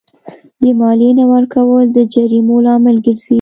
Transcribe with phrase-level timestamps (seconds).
[0.61, 3.29] د مالیې نه ورکول د جریمو لامل ګرځي.